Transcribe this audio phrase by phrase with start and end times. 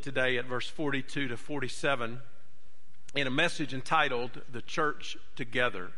[0.00, 2.20] look today at verse 42 to 47
[3.14, 5.90] in a message entitled The Church Together.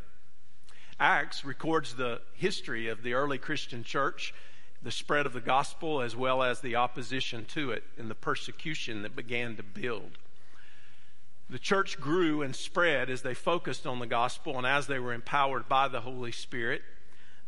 [0.98, 4.34] Acts records the history of the early Christian church,
[4.83, 9.02] the spread of the gospel, as well as the opposition to it and the persecution
[9.02, 10.19] that began to build.
[11.48, 15.12] The church grew and spread as they focused on the gospel and as they were
[15.12, 16.82] empowered by the Holy Spirit.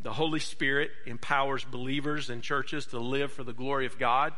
[0.00, 4.34] The Holy Spirit empowers believers and churches to live for the glory of God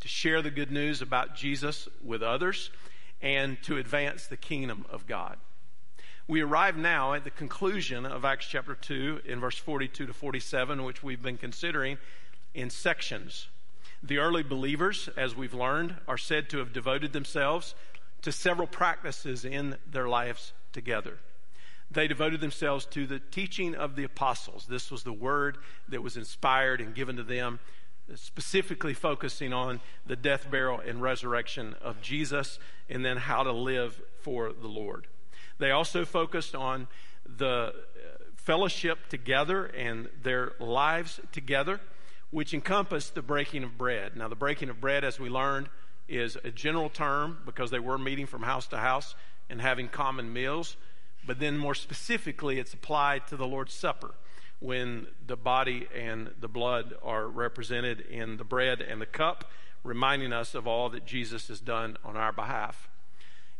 [0.00, 2.70] to share the good news about Jesus with others,
[3.22, 5.36] and to advance the kingdom of God.
[6.26, 10.84] We arrive now at the conclusion of Acts chapter 2 in verse 42 to 47,
[10.84, 11.98] which we've been considering
[12.54, 13.48] in sections.
[14.02, 17.74] The early believers, as we've learned, are said to have devoted themselves
[18.22, 21.18] to several practices in their lives together.
[21.90, 24.66] They devoted themselves to the teaching of the apostles.
[24.66, 25.58] This was the word
[25.88, 27.58] that was inspired and given to them
[28.14, 34.00] specifically focusing on the death, burial, and resurrection of Jesus, and then how to live
[34.20, 35.06] for the Lord.
[35.58, 36.88] They also focused on
[37.24, 37.72] the uh,
[38.36, 41.80] fellowship together and their lives together,
[42.30, 44.16] which encompassed the breaking of bread.
[44.16, 45.68] Now, the breaking of bread, as we learned,
[46.08, 49.14] is a general term because they were meeting from house to house
[49.48, 50.76] and having common meals.
[51.26, 54.14] But then, more specifically, it's applied to the Lord's Supper
[54.60, 59.50] when the body and the blood are represented in the bread and the cup,
[59.82, 62.88] reminding us of all that Jesus has done on our behalf.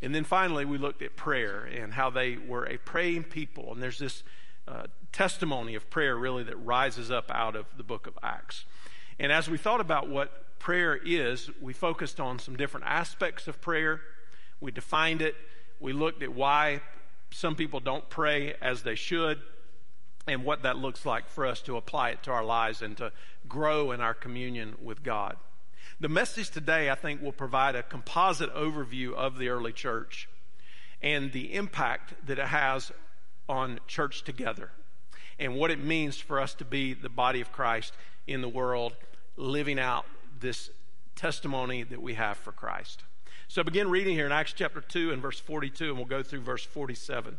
[0.03, 3.73] And then finally, we looked at prayer and how they were a praying people.
[3.73, 4.23] And there's this
[4.69, 8.67] uh, testimony of prayer really that rises up out of the book of Acts.
[9.19, 13.61] And as we thought about what prayer is, we focused on some different aspects of
[13.61, 14.01] prayer.
[14.61, 15.35] We defined it.
[15.81, 16.83] We looked at why
[17.31, 19.41] some people don't pray as they should
[20.27, 23.13] and what that looks like for us to apply it to our lives and to
[23.49, 25.37] grow in our communion with God.
[25.99, 30.29] The message today, I think, will provide a composite overview of the early church
[31.03, 32.93] and the impact that it has
[33.49, 34.71] on church together
[35.39, 37.95] and what it means for us to be the body of Christ
[38.27, 38.95] in the world,
[39.37, 40.05] living out
[40.39, 40.71] this
[41.17, 43.05] testimony that we have for Christ.
[43.49, 46.43] So begin reading here in Acts chapter 2 and verse 42, and we'll go through
[46.43, 47.39] verse 47.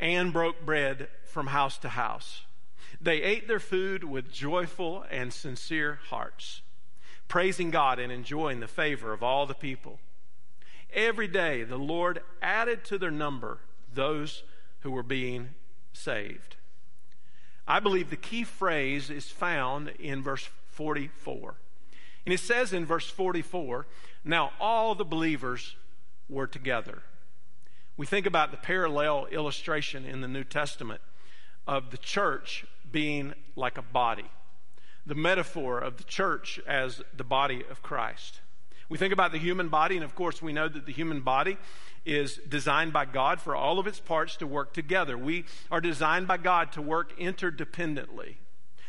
[0.00, 2.42] and broke bread from house to house.
[3.00, 6.62] They ate their food with joyful and sincere hearts,
[7.28, 9.98] praising God and enjoying the favor of all the people.
[10.92, 13.58] Every day the Lord added to their number
[13.92, 14.42] those
[14.80, 15.50] who were being
[15.92, 16.56] saved.
[17.66, 21.56] I believe the key phrase is found in verse 44.
[22.24, 23.86] And it says in verse 44
[24.24, 25.76] now all the believers
[26.28, 27.02] were together.
[27.96, 31.00] We think about the parallel illustration in the New Testament
[31.66, 34.30] of the church being like a body,
[35.06, 38.40] the metaphor of the church as the body of Christ.
[38.90, 41.56] We think about the human body, and of course, we know that the human body
[42.04, 45.16] is designed by God for all of its parts to work together.
[45.16, 48.36] We are designed by God to work interdependently.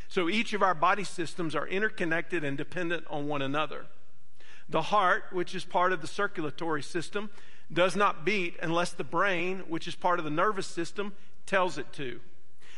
[0.10, 3.86] So each of our body systems are interconnected and dependent on one another.
[4.70, 7.30] The heart, which is part of the circulatory system,
[7.72, 11.14] does not beat unless the brain, which is part of the nervous system,
[11.46, 12.20] tells it to.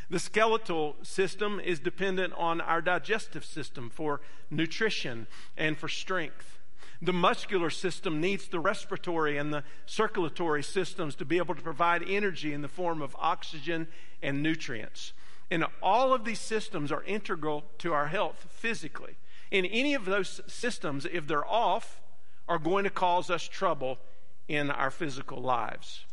[0.10, 6.58] The skeletal system is dependent on our digestive system for nutrition and for strength.
[7.02, 12.04] The muscular system needs the respiratory and the circulatory systems to be able to provide
[12.10, 13.88] energy in the form of oxygen
[14.22, 15.14] and nutrients.
[15.52, 19.16] And all of these systems are integral to our health physically.
[19.52, 22.02] And any of those systems, if they're off,
[22.48, 24.00] are going to cause us trouble
[24.50, 26.04] in our physical lives.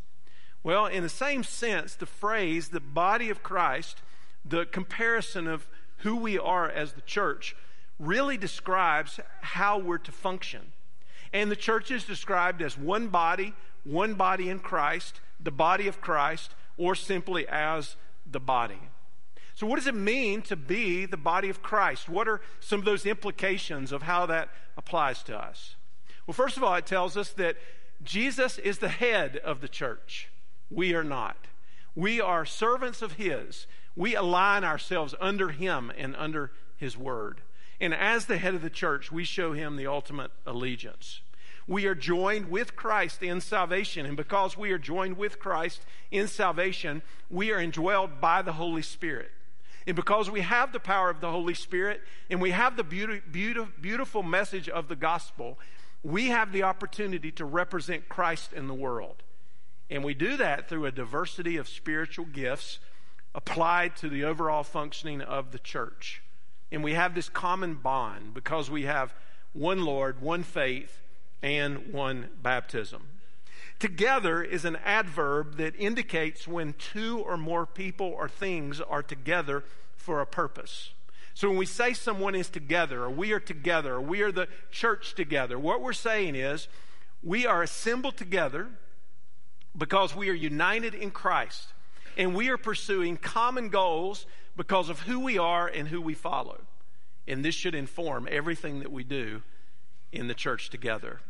[0.62, 4.02] Well, in the same sense, the phrase, the body of Christ,
[4.44, 5.66] the comparison of
[5.99, 7.56] who we are as the church,
[7.99, 10.72] really describes how we're to function.
[11.32, 16.00] And the church is described as one body, one body in Christ, the body of
[16.00, 17.96] Christ, or simply as
[18.31, 18.81] the body.
[19.55, 22.08] So, what does it mean to be the body of Christ?
[22.08, 25.76] What are some of those implications of how that applies to us?
[26.26, 27.56] Well, first of all, it tells us that
[28.02, 30.28] Jesus is the head of the church.
[30.70, 31.37] We are not.
[31.94, 33.66] We are servants of His.
[33.94, 37.40] We align ourselves under Him and under His word.
[37.81, 41.20] And as the head of the church, we show Him the ultimate allegiance.
[41.69, 44.06] We are joined with Christ in salvation.
[44.06, 48.82] And because we are joined with Christ in salvation, we are indwelled by the Holy
[48.82, 49.31] Spirit.
[49.87, 53.20] And because we have the power of the Holy Spirit and we have the beauty,
[53.81, 55.58] beautiful message of the gospel,
[56.06, 59.25] we have the opportunity to represent Christ in the world.
[59.91, 62.79] And we do that through a diversity of spiritual gifts
[63.35, 66.23] applied to the overall functioning of the church.
[66.70, 69.14] And we have this common bond because we have
[69.53, 71.03] one Lord, one faith,
[71.43, 73.09] and one baptism.
[73.81, 79.64] Together is an adverb that indicates when two or more people or things are together
[79.97, 80.91] for a purpose.
[81.37, 84.49] So when we say someone is together, or we are together, or we are the
[84.71, 86.67] church together, what we're saying is
[87.23, 88.69] we are assembled together
[89.77, 91.75] because we are united in Christ
[92.17, 94.25] and we are pursuing common goals
[94.56, 96.62] because of who we are and who we follow.
[97.29, 99.43] And this should inform everything that we do
[100.12, 101.21] in the church together.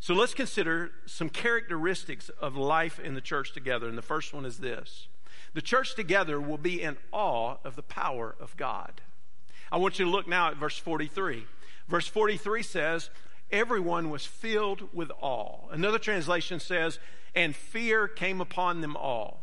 [0.00, 3.88] So let's consider some characteristics of life in the church together.
[3.88, 5.08] And the first one is this
[5.54, 9.00] the church together will be in awe of the power of God.
[9.70, 11.44] I want you to look now at verse 43.
[11.88, 13.10] Verse 43 says,
[13.50, 15.68] Everyone was filled with awe.
[15.70, 16.98] Another translation says,
[17.34, 19.42] And fear came upon them all.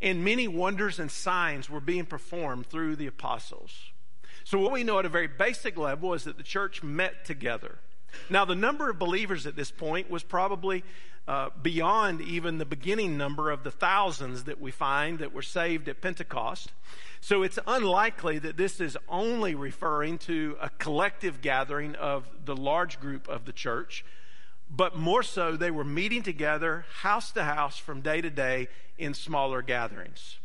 [0.00, 3.92] And many wonders and signs were being performed through the apostles.
[4.44, 7.78] So, what we know at a very basic level is that the church met together.
[8.28, 10.82] Now, the number of believers at this point was probably
[11.28, 15.88] uh, beyond even the beginning number of the thousands that we find that were saved
[15.88, 16.72] at Pentecost.
[17.24, 22.98] So it's unlikely that this is only referring to a collective gathering of the large
[22.98, 24.04] group of the church,
[24.68, 28.66] but more so, they were meeting together house to house from day to day
[28.98, 30.40] in smaller gatherings.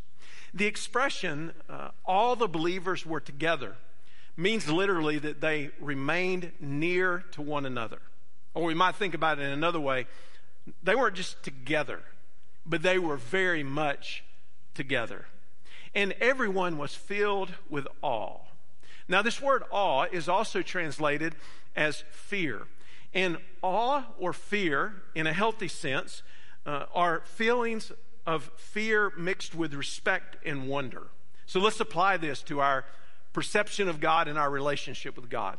[0.53, 3.75] The expression, uh, all the believers were together,
[4.35, 8.01] means literally that they remained near to one another.
[8.53, 10.05] Or we might think about it in another way
[10.83, 12.01] they weren't just together,
[12.67, 14.23] but they were very much
[14.75, 15.25] together.
[15.97, 18.41] And everyone was filled with awe.
[19.07, 21.33] Now, this word awe is also translated
[21.75, 22.67] as fear.
[23.15, 26.21] And awe or fear, in a healthy sense,
[26.67, 27.91] uh, are feelings
[28.27, 31.07] of fear mixed with respect and wonder.
[31.47, 32.85] So let's apply this to our
[33.33, 35.57] perception of God and our relationship with God.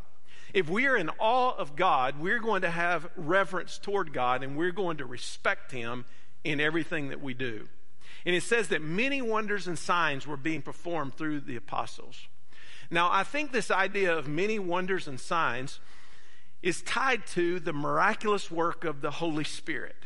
[0.54, 4.56] If we are in awe of God, we're going to have reverence toward God and
[4.56, 6.04] we're going to respect Him
[6.44, 7.66] in everything that we do.
[8.26, 12.28] And it says that many wonders and signs were being performed through the apostles.
[12.90, 15.80] Now, I think this idea of many wonders and signs
[16.62, 19.96] is tied to the miraculous work of the Holy Spirit.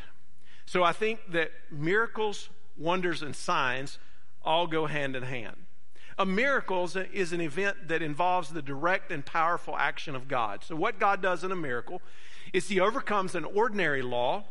[0.65, 3.99] So I think that miracles, wonders, and signs
[4.43, 5.57] all go hand in hand.
[6.17, 10.63] A miracle is an event that involves the direct and powerful action of God.
[10.63, 12.01] So, what God does in a miracle
[12.51, 14.45] is He overcomes an ordinary law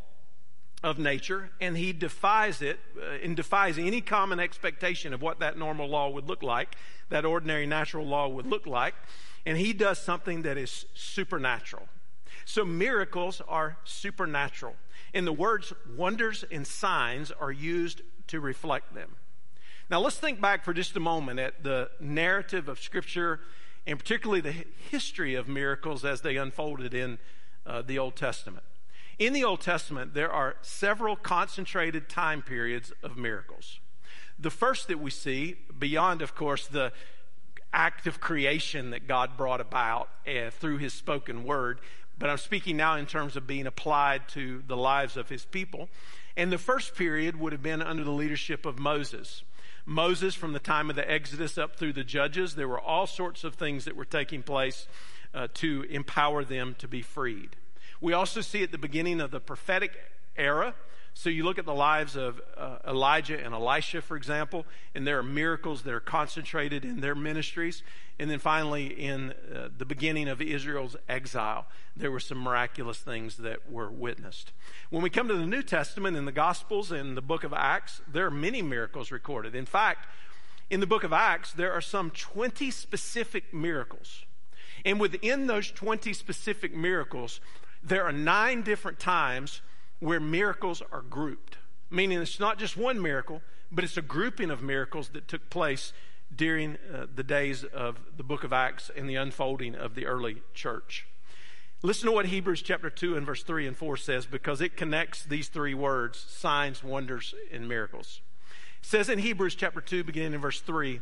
[0.82, 5.56] of nature and He defies it uh, and defies any common expectation of what that
[5.56, 6.76] normal law would look like,
[7.08, 8.94] that ordinary natural law would look like,
[9.46, 11.88] and He does something that is supernatural.
[12.44, 14.74] So, miracles are supernatural.
[15.14, 19.16] And the words wonders and signs are used to reflect them.
[19.90, 23.40] Now, let's think back for just a moment at the narrative of Scripture
[23.86, 24.54] and particularly the
[24.90, 27.18] history of miracles as they unfolded in
[27.66, 28.64] uh, the Old Testament.
[29.22, 33.78] In the Old Testament, there are several concentrated time periods of miracles.
[34.36, 36.92] The first that we see, beyond, of course, the
[37.72, 41.78] act of creation that God brought about uh, through his spoken word,
[42.18, 45.88] but I'm speaking now in terms of being applied to the lives of his people.
[46.36, 49.44] And the first period would have been under the leadership of Moses.
[49.86, 52.56] Moses from the time of the Exodus up through the Judges.
[52.56, 54.88] There were all sorts of things that were taking place
[55.32, 57.54] uh, to empower them to be freed.
[58.02, 59.92] We also see at the beginning of the prophetic
[60.36, 60.74] era
[61.14, 65.18] so you look at the lives of uh, Elijah and Elisha, for example, and there
[65.18, 67.82] are miracles that are concentrated in their ministries.
[68.18, 73.36] And then finally, in uh, the beginning of Israel's exile, there were some miraculous things
[73.38, 74.52] that were witnessed.
[74.90, 78.00] When we come to the New Testament in the Gospels and the book of Acts,
[78.10, 79.54] there are many miracles recorded.
[79.54, 80.06] In fact,
[80.70, 84.24] in the book of Acts, there are some 20 specific miracles.
[84.84, 87.40] And within those 20 specific miracles,
[87.82, 89.60] there are nine different times
[89.98, 91.58] where miracles are grouped,
[91.90, 95.92] meaning it's not just one miracle, but it's a grouping of miracles that took place
[96.34, 100.42] during uh, the days of the book of Acts and the unfolding of the early
[100.54, 101.06] church.
[101.82, 105.24] Listen to what Hebrews chapter 2 and verse 3 and 4 says because it connects
[105.24, 108.20] these three words signs, wonders, and miracles.
[108.80, 111.00] It says in Hebrews chapter 2, beginning in verse 3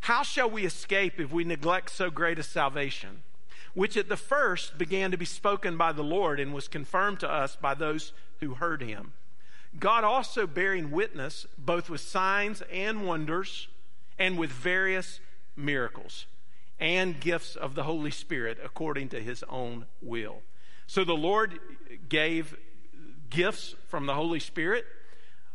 [0.00, 3.22] How shall we escape if we neglect so great a salvation?
[3.74, 7.30] Which at the first began to be spoken by the Lord and was confirmed to
[7.30, 9.12] us by those who heard him.
[9.78, 13.68] God also bearing witness both with signs and wonders
[14.18, 15.20] and with various
[15.56, 16.26] miracles
[16.78, 20.42] and gifts of the Holy Spirit according to his own will.
[20.86, 21.58] So the Lord
[22.08, 22.56] gave
[23.30, 24.84] gifts from the Holy Spirit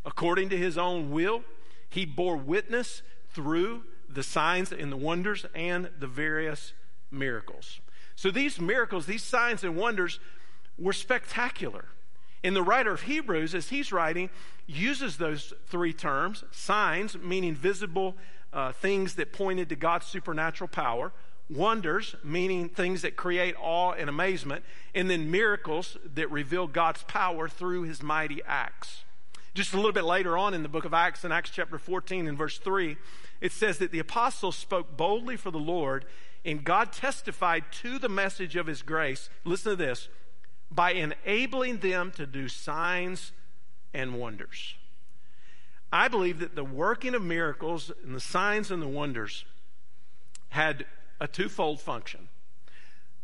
[0.06, 1.44] according to his own will.
[1.90, 6.74] He bore witness through the signs and the wonders and the various
[7.12, 7.80] miracles.
[8.18, 10.20] So these miracles, these signs and wonders
[10.78, 11.86] were spectacular.
[12.44, 14.32] And the writer of Hebrews, as he's writing,
[14.66, 18.18] uses those three terms signs, meaning visible
[18.52, 21.12] uh, things that pointed to God's supernatural power,
[21.48, 27.48] wonders, meaning things that create awe and amazement, and then miracles that reveal God's power
[27.48, 29.04] through his mighty acts.
[29.54, 32.28] Just a little bit later on in the book of Acts, in Acts chapter 14
[32.28, 32.98] and verse 3,
[33.42, 36.06] it says that the apostles spoke boldly for the Lord,
[36.46, 39.30] and God testified to the message of his grace.
[39.44, 40.10] Listen to this
[40.72, 43.32] by enabling them to do signs
[43.94, 44.76] and wonders.
[45.92, 49.46] I believe that the working of miracles and the signs and the wonders
[50.50, 50.86] had
[51.20, 52.28] a twofold function.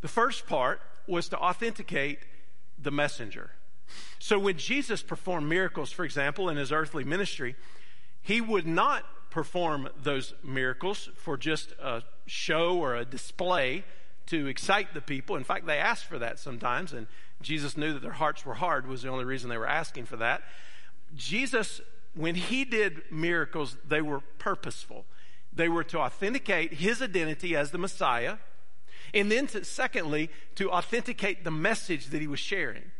[0.02, 2.20] The first part was to authenticate
[2.82, 3.52] the messenger.
[4.20, 7.56] So when Jesus performed miracles, for example, in his earthly ministry,
[8.22, 13.84] he would not perform those miracles for just a show or a display
[14.28, 15.36] to excite the people.
[15.36, 17.08] In fact, they asked for that sometimes, and
[17.42, 20.18] Jesus knew that their hearts were hard, was the only reason they were asking for
[20.18, 20.42] that.
[21.16, 21.82] Jesus,
[22.16, 25.06] when he did miracles, they were purposeful.
[25.52, 28.38] They were to authenticate his identity as the Messiah,
[29.14, 32.92] and then, to, secondly, to authenticate the message that he was sharing.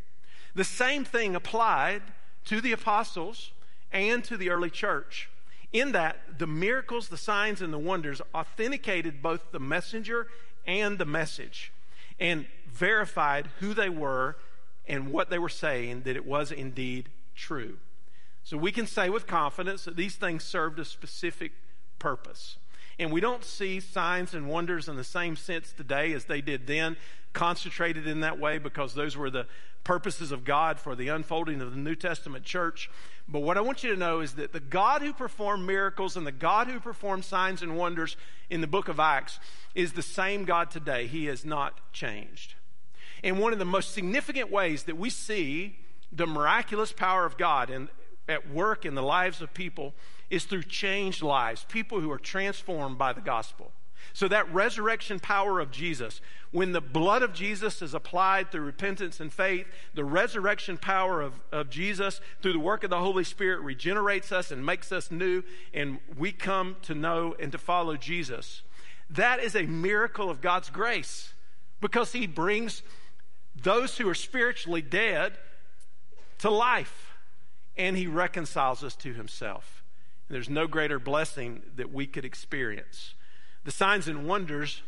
[0.54, 2.04] The same thing applied
[2.46, 3.52] to the apostles
[3.92, 5.30] and to the early church,
[5.74, 10.28] in that the miracles, the signs, and the wonders authenticated both the messenger
[10.66, 11.74] and the message
[12.20, 14.38] and verified who they were
[14.88, 17.78] and what they were saying, that it was indeed true.
[18.44, 21.54] So we can say with confidence that these things served a specific
[22.00, 22.58] purpose.
[23.00, 26.68] And we don't see signs and wonders in the same sense today as they did
[26.68, 26.96] then,
[27.34, 29.48] concentrated in that way because those were the
[29.84, 32.90] purposes of God for the unfolding of the New Testament church.
[33.28, 36.26] But what I want you to know is that the God who performed miracles and
[36.26, 38.16] the God who performed signs and wonders
[38.50, 39.40] in the book of Acts
[39.76, 41.08] is the same God today.
[41.08, 42.56] He has not changed.
[43.24, 45.78] And one of the most significant ways that we see
[46.12, 47.90] the miraculous power of God in,
[48.28, 49.94] at work in the lives of people
[50.34, 53.72] is through changed lives, people who are transformed by the gospel.
[54.14, 56.22] So, that resurrection power of Jesus,
[56.52, 61.40] when the blood of Jesus is applied through repentance and faith, the resurrection power of,
[61.52, 65.44] of Jesus through the work of the Holy Spirit regenerates us and makes us new,
[65.72, 68.64] and we come to know and to follow Jesus.
[69.12, 71.34] That is a miracle of God's grace
[71.80, 72.82] because He brings
[73.56, 75.38] those who are spiritually dead
[76.40, 77.14] to life
[77.78, 79.83] and He reconciles us to Himself.
[80.34, 83.14] There's no greater blessing that we could experience.
[83.66, 84.82] The signs and wonders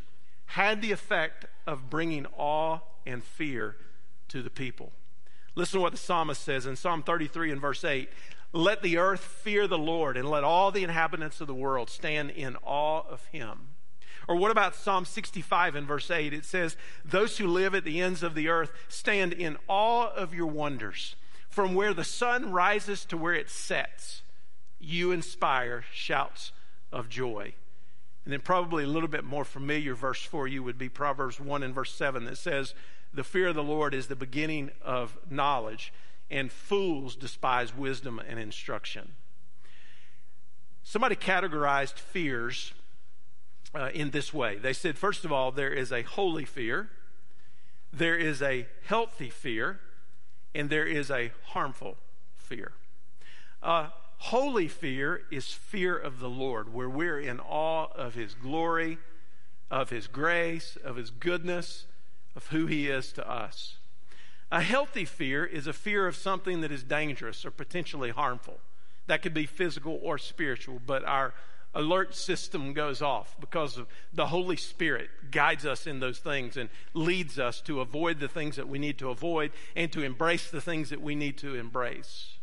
[0.48, 3.76] had the effect of bringing awe and fear
[4.30, 4.92] to the people.
[5.54, 8.10] Listen to what the psalmist says in Psalm 33 and verse 8
[8.54, 12.32] Let the earth fear the Lord, and let all the inhabitants of the world stand
[12.32, 13.68] in awe of him.
[14.28, 16.34] Or what about Psalm 65 and verse 8?
[16.34, 16.76] It says,
[17.06, 21.16] Those who live at the ends of the earth stand in awe of your wonders.
[21.50, 24.24] From where the sun rises to where it sets,
[24.86, 26.52] you inspire shouts
[26.92, 27.54] of joy.
[28.24, 31.64] And then, probably a little bit more familiar verse for you would be Proverbs 1
[31.64, 32.74] and verse 7 that says,
[33.14, 35.94] The fear of the Lord is the beginning of knowledge,
[36.32, 39.14] and fools despise wisdom and instruction.
[40.84, 42.74] Somebody categorized fears
[43.76, 44.58] uh, in this way.
[44.58, 46.90] They said, first of all, there is a holy fear,
[47.92, 49.80] there is a healthy fear,
[50.54, 51.98] and there is a harmful
[52.38, 52.72] fear.
[53.62, 58.98] Uh, Holy fear is fear of the Lord, where we're in awe of His glory,
[59.70, 61.86] of His grace, of His goodness,
[62.36, 63.78] of who He is to us.
[64.52, 68.60] A healthy fear is a fear of something that is dangerous or potentially harmful.
[69.08, 71.34] That could be physical or spiritual, but our
[71.76, 76.70] alert system goes off because of the Holy Spirit guides us in those things and
[76.94, 80.62] leads us to avoid the things that we need to avoid and to embrace the
[80.62, 82.35] things that we need to embrace.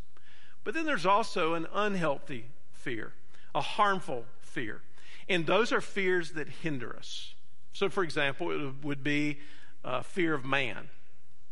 [0.64, 3.12] But then there's also an unhealthy fear,
[3.54, 4.82] a harmful fear.
[5.28, 7.34] And those are fears that hinder us.
[7.72, 9.38] So, for example, it would be
[9.84, 10.88] uh, fear of man,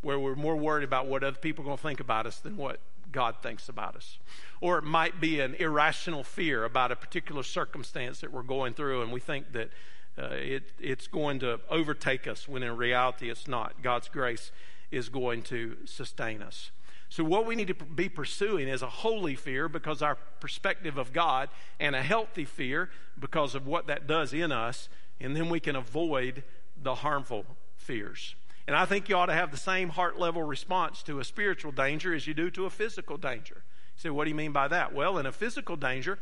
[0.01, 2.57] where we're more worried about what other people are going to think about us than
[2.57, 2.79] what
[3.11, 4.17] God thinks about us.
[4.61, 9.01] Or it might be an irrational fear about a particular circumstance that we're going through,
[9.01, 9.69] and we think that
[10.17, 13.81] uh, it, it's going to overtake us when in reality it's not.
[13.81, 14.51] God's grace
[14.91, 16.71] is going to sustain us.
[17.11, 21.11] So, what we need to be pursuing is a holy fear because our perspective of
[21.11, 22.89] God, and a healthy fear
[23.19, 24.87] because of what that does in us,
[25.19, 26.41] and then we can avoid
[26.81, 28.35] the harmful fears.
[28.65, 31.73] And I think you ought to have the same heart level response to a spiritual
[31.73, 33.63] danger as you do to a physical danger.
[33.65, 34.93] You say, what do you mean by that?
[34.93, 36.17] Well, in a physical danger,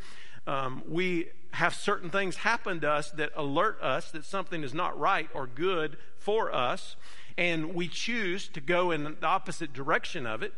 [0.48, 5.00] um, we have certain things happen to us that alert us that something is not
[5.00, 6.96] right or good for us,
[7.38, 10.52] and we choose to go in the opposite direction of it.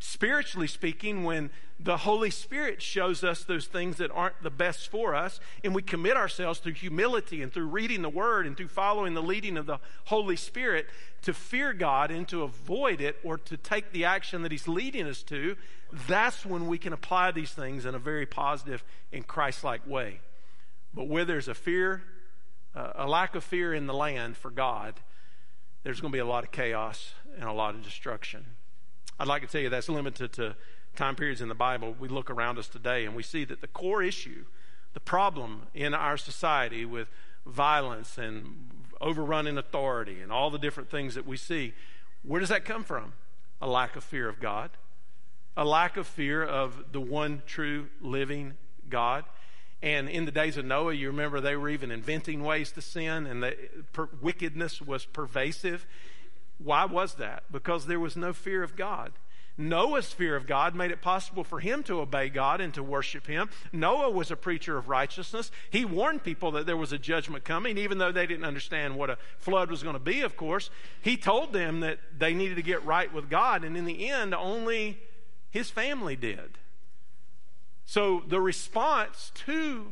[0.00, 1.50] Spiritually speaking, when
[1.80, 5.82] the Holy Spirit shows us those things that aren't the best for us, and we
[5.82, 9.66] commit ourselves through humility and through reading the Word and through following the leading of
[9.66, 10.86] the Holy Spirit
[11.22, 15.06] to fear God and to avoid it or to take the action that He's leading
[15.06, 15.56] us to,
[16.06, 20.20] that's when we can apply these things in a very positive and Christ like way.
[20.94, 22.02] But where there's a fear,
[22.74, 24.94] uh, a lack of fear in the land for God,
[25.82, 28.44] there's going to be a lot of chaos and a lot of destruction.
[29.18, 30.54] I'd like to tell you that's limited to
[30.94, 31.94] time periods in the Bible.
[31.98, 34.44] We look around us today and we see that the core issue,
[34.94, 37.08] the problem in our society with
[37.44, 38.70] violence and
[39.00, 41.74] overrunning authority and all the different things that we see,
[42.22, 43.12] where does that come from?
[43.60, 44.70] A lack of fear of God,
[45.56, 48.54] a lack of fear of the one true living
[48.88, 49.24] God.
[49.82, 53.26] And in the days of Noah, you remember they were even inventing ways to sin,
[53.26, 53.56] and the
[53.92, 55.86] per- wickedness was pervasive.
[56.58, 57.44] Why was that?
[57.50, 59.12] Because there was no fear of God.
[59.60, 63.26] Noah's fear of God made it possible for him to obey God and to worship
[63.26, 63.50] him.
[63.72, 65.50] Noah was a preacher of righteousness.
[65.70, 69.10] He warned people that there was a judgment coming, even though they didn't understand what
[69.10, 70.70] a flood was going to be, of course.
[71.02, 74.32] He told them that they needed to get right with God, and in the end,
[74.32, 75.00] only
[75.50, 76.58] his family did.
[77.84, 79.88] So the response to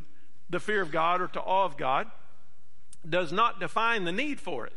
[0.49, 2.08] the fear of God or to awe of God
[3.08, 4.75] does not define the need for it.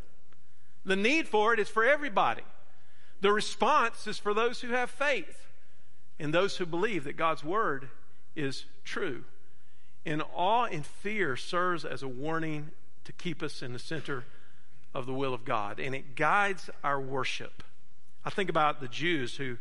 [0.89, 2.41] The need for it is for everybody.
[3.21, 5.45] The response is for those who have faith
[6.19, 7.89] and those who believe that God's word
[8.35, 9.23] is true.
[10.03, 12.71] And awe and fear serves as a warning
[13.03, 14.25] to keep us in the center
[14.95, 17.61] of the will of God, and it guides our worship.
[18.25, 19.57] I think about the Jews who,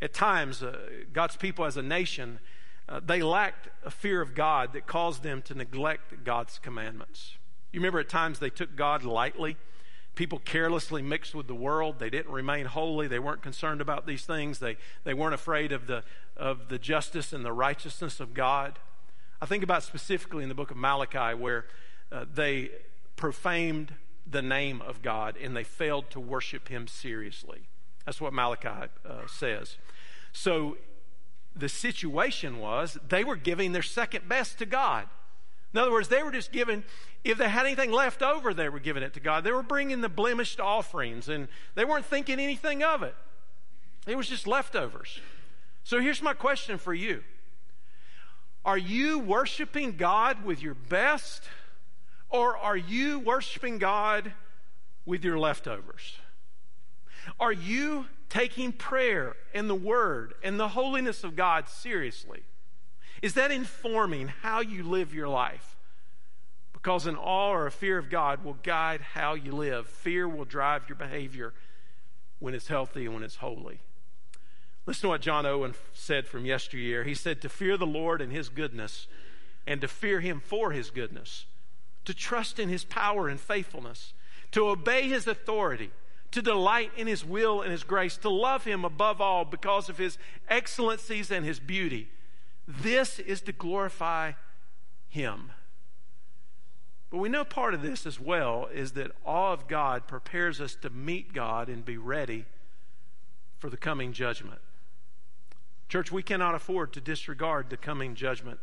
[0.00, 0.78] at times, uh,
[1.12, 2.38] God's people as a nation,
[2.88, 7.36] uh, they lacked a fear of God that caused them to neglect God's commandments.
[7.70, 9.58] You remember at times they took God lightly.
[10.14, 11.98] People carelessly mixed with the world.
[11.98, 13.06] They didn't remain holy.
[13.06, 14.58] They weren't concerned about these things.
[14.58, 16.02] They, they weren't afraid of the,
[16.36, 18.78] of the justice and the righteousness of God.
[19.40, 21.64] I think about specifically in the book of Malachi where
[22.12, 22.70] uh, they
[23.16, 23.94] profaned
[24.30, 27.68] the name of God and they failed to worship Him seriously.
[28.04, 29.76] That's what Malachi uh, says.
[30.32, 30.76] So
[31.54, 35.06] the situation was they were giving their second best to God.
[35.72, 36.82] In other words, they were just giving,
[37.22, 39.44] if they had anything left over, they were giving it to God.
[39.44, 43.14] They were bringing the blemished offerings, and they weren't thinking anything of it.
[44.06, 45.20] It was just leftovers.
[45.84, 47.22] So here's my question for you
[48.64, 51.44] Are you worshiping God with your best,
[52.28, 54.32] or are you worshiping God
[55.06, 56.16] with your leftovers?
[57.38, 62.42] Are you taking prayer and the Word and the holiness of God seriously?
[63.22, 65.76] Is that informing how you live your life?
[66.72, 69.86] Because an awe or a fear of God will guide how you live.
[69.86, 71.52] Fear will drive your behavior
[72.38, 73.80] when it's healthy and when it's holy.
[74.86, 77.04] Listen to what John Owen said from yesteryear.
[77.04, 79.06] He said, To fear the Lord and his goodness,
[79.66, 81.44] and to fear him for his goodness,
[82.06, 84.14] to trust in his power and faithfulness,
[84.52, 85.90] to obey his authority,
[86.30, 89.98] to delight in his will and his grace, to love him above all because of
[89.98, 90.16] his
[90.48, 92.08] excellencies and his beauty
[92.82, 94.32] this is to glorify
[95.08, 95.50] Him.
[97.10, 100.76] But we know part of this as well is that awe of God prepares us
[100.76, 102.44] to meet God and be ready
[103.58, 104.60] for the coming judgment.
[105.88, 108.60] Church, we cannot afford to disregard the coming judgment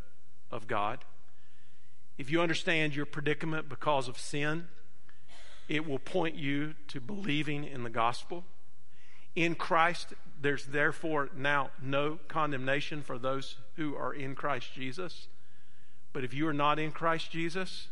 [0.49, 1.03] of God.
[2.17, 4.69] If you understand your predicament because of sin,
[5.67, 8.45] it will point you to believing in the gospel.
[9.35, 15.27] In Christ, there's therefore now no condemnation for those who are in Christ Jesus.
[16.13, 17.87] But if you are not in Christ Jesus,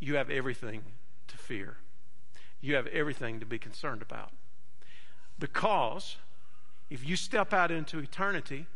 [0.00, 0.82] you have everything
[1.28, 1.76] to fear.
[2.60, 4.32] You have everything to be concerned about.
[5.38, 6.16] Because
[6.90, 8.66] if you step out into eternity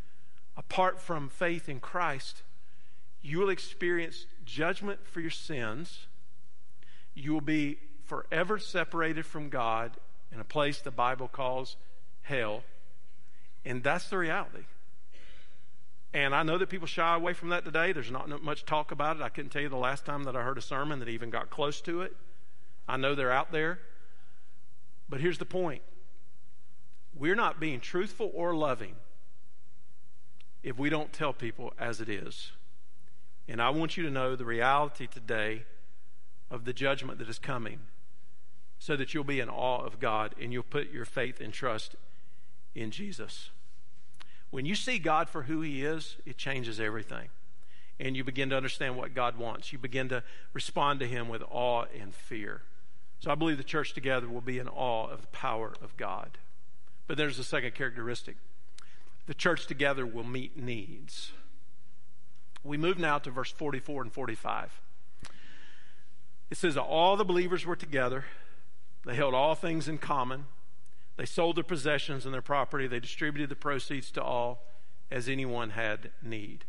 [0.56, 2.42] apart from faith in Christ,
[3.22, 6.06] you will experience judgment for your sins.
[7.14, 9.96] You will be forever separated from God
[10.32, 11.76] in a place the Bible calls
[12.28, 12.62] hell.
[13.64, 14.64] And that's the reality.
[16.14, 17.92] And I know that people shy away from that today.
[17.92, 19.22] There's not much talk about it.
[19.22, 21.50] I couldn't tell you the last time that I heard a sermon that even got
[21.50, 22.16] close to it.
[22.88, 23.80] I know they're out there.
[25.08, 25.82] But here's the point
[27.14, 28.94] we're not being truthful or loving
[30.62, 32.52] if we don't tell people as it is.
[33.48, 35.64] And I want you to know the reality today
[36.50, 37.80] of the judgment that is coming
[38.78, 41.96] so that you'll be in awe of God and you'll put your faith and trust
[42.80, 43.50] in Jesus.
[44.50, 47.28] When you see God for who He is, it changes everything.
[48.00, 49.72] And you begin to understand what God wants.
[49.72, 52.62] You begin to respond to Him with awe and fear.
[53.20, 56.38] So I believe the church together will be in awe of the power of God.
[57.06, 58.36] But there's a second characteristic
[59.26, 61.32] the church together will meet needs.
[62.64, 64.80] We move now to verse 44 and 45.
[66.50, 68.24] It says, All the believers were together,
[69.04, 70.46] they held all things in common.
[71.18, 72.86] They sold their possessions and their property.
[72.86, 74.62] They distributed the proceeds to all
[75.10, 76.64] as anyone had need.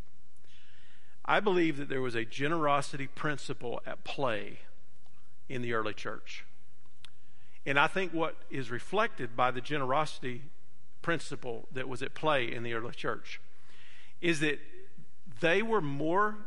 [1.24, 4.62] I believe that there was a generosity principle at play
[5.48, 6.46] in the early church.
[7.64, 10.42] And I think what is reflected by the generosity
[11.04, 13.40] principle that was at play in the early church
[14.20, 14.60] is that
[15.42, 16.38] they were more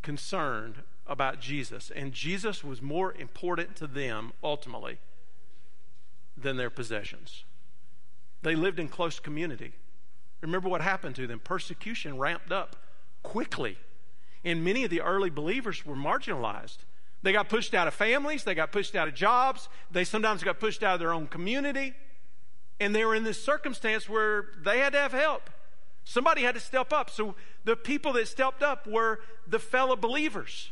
[0.00, 4.98] concerned about Jesus, and Jesus was more important to them ultimately
[6.44, 7.42] than their possessions.
[8.42, 9.72] They lived in close community.
[10.40, 11.40] Remember what happened to them?
[11.40, 12.76] Persecution ramped up
[13.22, 13.78] quickly,
[14.44, 16.78] and many of the early believers were marginalized.
[17.22, 20.60] They got pushed out of families, they got pushed out of jobs, they sometimes got
[20.60, 21.94] pushed out of their own community.
[22.78, 25.48] And they were in this circumstance where they had to have help.
[26.04, 27.08] Somebody had to step up.
[27.08, 30.70] So the people that stepped up were the fellow believers,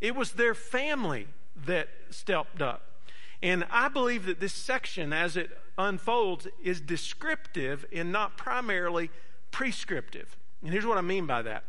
[0.00, 1.28] it was their family
[1.64, 2.89] that stepped up.
[3.42, 9.10] And I believe that this section, as it unfolds, is descriptive and not primarily
[9.50, 10.36] prescriptive.
[10.62, 11.64] And here's what I mean by that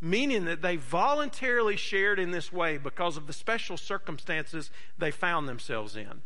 [0.00, 5.48] meaning that they voluntarily shared in this way because of the special circumstances they found
[5.48, 6.22] themselves in.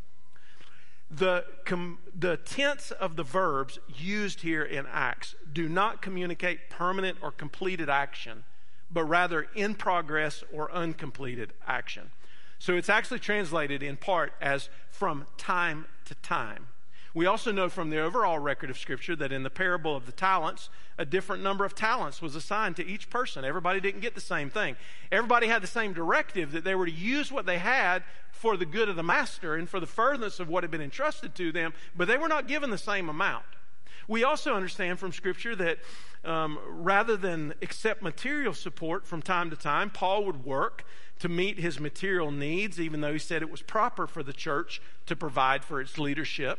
[1.10, 7.18] The, com, the tense of the verbs used here in Acts do not communicate permanent
[7.20, 8.44] or completed action,
[8.90, 12.10] but rather in progress or uncompleted action.
[12.58, 16.68] So it's actually translated in part as from time to time.
[17.14, 20.12] We also know from the overall record of Scripture that in the parable of the
[20.12, 23.44] talents, a different number of talents was assigned to each person.
[23.44, 24.74] Everybody didn't get the same thing.
[25.12, 28.66] Everybody had the same directive that they were to use what they had for the
[28.66, 31.72] good of the master and for the furtherance of what had been entrusted to them,
[31.94, 33.44] but they were not given the same amount.
[34.08, 35.78] We also understand from Scripture that
[36.24, 40.84] um, rather than accept material support from time to time, Paul would work
[41.20, 44.80] to meet his material needs, even though he said it was proper for the church
[45.06, 46.58] to provide for its leadership.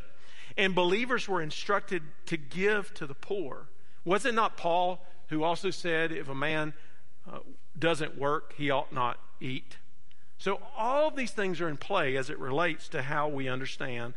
[0.58, 3.67] And believers were instructed to give to the poor.
[4.05, 6.73] Was it not Paul who also said, if a man
[7.31, 7.39] uh,
[7.77, 9.77] doesn't work, he ought not eat?
[10.38, 14.13] So, all of these things are in play as it relates to how we understand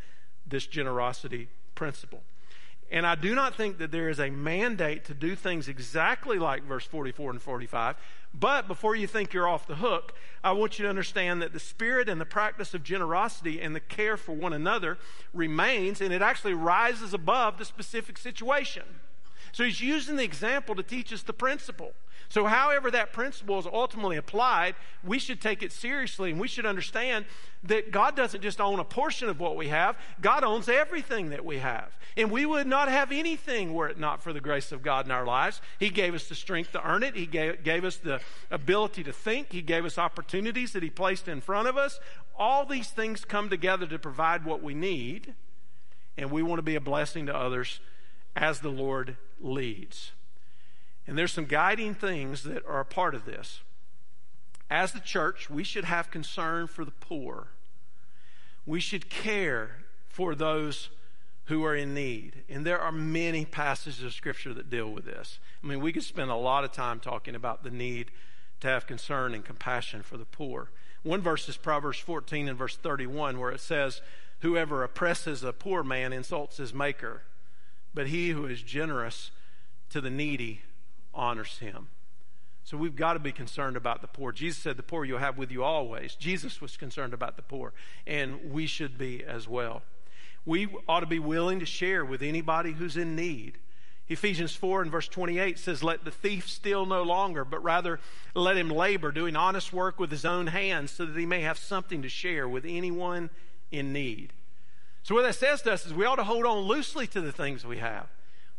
[0.47, 2.23] this generosity principle.
[2.91, 6.63] And I do not think that there is a mandate to do things exactly like
[6.63, 7.97] verse 44 and 45.
[8.33, 11.61] But before you think you're off the hook, I want you to understand that the
[11.61, 14.97] spirit and the practice of generosity and the care for one another
[15.35, 18.85] remains, and it actually rises above the specific situation.
[19.53, 21.93] So he's using the example to teach us the principle.
[22.31, 26.67] So, however, that principle is ultimately applied, we should take it seriously and we should
[26.67, 27.25] understand
[27.65, 31.45] that God doesn't just own a portion of what we have, God owns everything that
[31.45, 31.97] we have.
[32.17, 35.11] And we would not have anything were it not for the grace of God in
[35.11, 35.63] our lives.
[35.81, 39.13] He gave us the strength to earn it, He gave, gave us the ability to
[39.13, 41.99] think, He gave us opportunities that He placed in front of us.
[42.37, 45.35] All these things come together to provide what we need,
[46.17, 47.81] and we want to be a blessing to others
[48.37, 50.13] as the Lord leads.
[51.09, 53.63] And there's some guiding things that are a part of this.
[54.69, 57.49] As the church, we should have concern for the poor.
[58.67, 59.71] We should care
[60.07, 60.91] for those
[61.47, 62.45] who are in need.
[62.51, 65.39] And there are many passages of Scripture that deal with this.
[65.65, 68.11] I mean, we could spend a lot of time talking about the need
[68.61, 70.69] to have concern and compassion for the poor.
[71.05, 74.03] One verse is Proverbs 14 and verse 31, where it says,
[74.41, 77.23] Whoever oppresses a poor man insults his maker,
[77.95, 79.31] but he who is generous
[79.89, 80.61] to the needy
[81.19, 81.89] honors him.
[82.65, 84.31] So we've got to be concerned about the poor.
[84.31, 86.15] Jesus said, The poor you'll have with you always.
[86.15, 87.73] Jesus was concerned about the poor,
[88.07, 89.83] and we should be as well.
[90.45, 93.59] We ought to be willing to share with anybody who's in need.
[94.09, 98.01] Ephesians 4 and verse 28 says, Let the thief steal no longer, but rather
[98.35, 101.59] let him labor, doing honest work with his own hands, so that he may have
[101.59, 103.31] something to share with anyone
[103.71, 104.33] in need.
[105.03, 107.33] So, what that says to us is we ought to hold on loosely to the
[107.33, 108.09] things we have.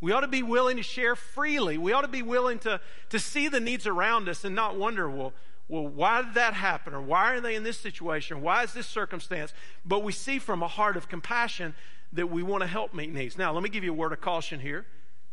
[0.01, 1.77] We ought to be willing to share freely.
[1.77, 5.09] We ought to be willing to, to see the needs around us and not wonder,
[5.09, 5.33] well,
[5.67, 6.93] well, why did that happen?
[6.93, 8.41] Or why are they in this situation?
[8.41, 9.53] Why is this circumstance?
[9.85, 11.75] But we see from a heart of compassion
[12.11, 13.37] that we want to help meet needs.
[13.37, 14.85] Now, let me give you a word of caution here.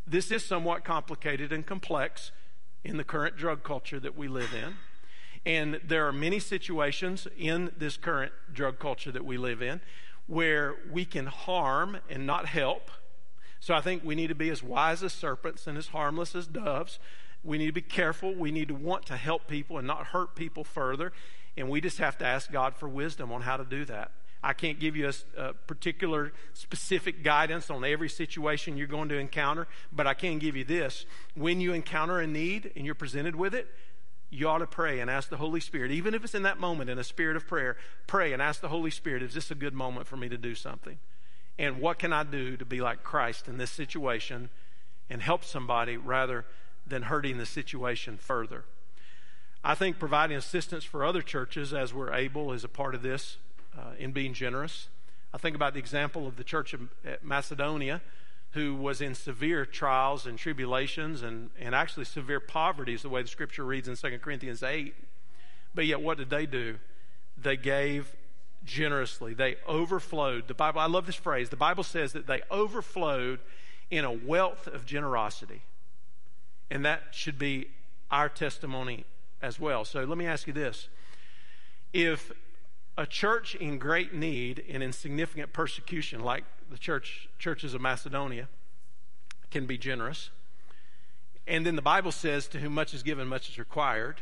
[0.07, 2.33] This is somewhat complicated and complex
[2.85, 4.75] in the current drug culture that we live in.
[5.47, 9.81] And there are many situations in this current drug culture that we live in
[10.27, 12.91] where we can harm and not help.
[13.61, 16.47] So I think we need to be as wise as serpents and as harmless as
[16.47, 16.99] doves.
[17.43, 18.35] We need to be careful.
[18.35, 21.13] We need to want to help people and not hurt people further.
[21.57, 24.13] And we just have to ask God for wisdom on how to do that.
[24.43, 29.19] I can't give you a, a, particular specific guidance on every situation you're going to
[29.19, 31.07] encounter, but I can give you this.
[31.35, 33.67] When you encounter a need and you're presented with it,
[34.31, 36.91] you ought to pray and ask the Holy Spirit, even if it's in that moment
[36.91, 39.75] in a spirit of prayer, pray and ask the Holy Spirit, is this a good
[39.75, 40.99] moment for me to do something?
[41.59, 44.51] And what can I do to be like Christ in this situation
[45.09, 46.45] and help somebody rather
[46.87, 48.65] than hurting the situation further?
[49.65, 53.39] I think providing assistance for other churches as we're able is a part of this
[53.77, 54.89] uh, in being generous.
[55.35, 56.89] I think about the example of the church of
[57.23, 58.01] Macedonia
[58.57, 63.21] who was in severe trials and tribulations and, and actually severe poverty, is the way
[63.21, 64.95] the scripture reads in 2 Corinthians 8.
[65.75, 66.79] But yet, what did they do?
[67.37, 68.13] They gave
[68.67, 69.33] generously.
[69.33, 70.49] They overflowed.
[70.49, 71.49] The Bible, I love this phrase.
[71.49, 73.41] The Bible says that they overflowed
[73.91, 75.63] in a wealth of generosity.
[76.71, 77.69] And that should be
[78.11, 79.05] our testimony
[79.41, 79.85] as well.
[79.85, 80.89] So let me ask you this.
[81.93, 82.33] If
[82.99, 88.49] a church in great need and in significant persecution, like the church churches of Macedonia
[89.51, 90.31] can be generous.
[91.47, 94.21] And then the Bible says, To whom much is given, much is required.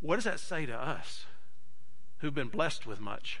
[0.00, 1.24] What does that say to us
[2.24, 3.40] who've been blessed with much?